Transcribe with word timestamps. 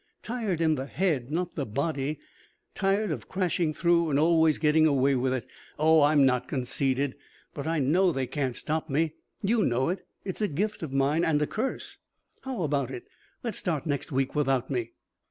Tired 0.23 0.61
in 0.61 0.73
the 0.73 0.87
head, 0.87 1.29
not 1.29 1.53
the 1.53 1.63
body. 1.63 2.17
Tired 2.73 3.11
of 3.11 3.29
crashing 3.29 3.71
through 3.71 4.09
and 4.09 4.17
always 4.17 4.57
getting 4.57 4.87
away 4.87 5.13
with 5.13 5.31
it. 5.31 5.45
Oh, 5.77 6.01
I'm 6.01 6.25
not 6.25 6.47
conceited. 6.47 7.15
But 7.53 7.67
I 7.67 7.77
know 7.77 8.11
they 8.11 8.25
can't 8.25 8.55
stop 8.55 8.89
me. 8.89 9.13
You 9.43 9.63
know 9.63 9.89
it. 9.89 10.07
It's 10.25 10.41
a 10.41 10.47
gift 10.47 10.81
of 10.81 10.91
mine 10.91 11.23
and 11.23 11.39
a 11.39 11.45
curse. 11.45 11.99
How 12.41 12.63
about 12.63 12.89
it? 12.89 13.03
Let's 13.43 13.59
start 13.59 13.85
next 13.85 14.11
week 14.11 14.33
without 14.33 14.71
me." 14.71 14.93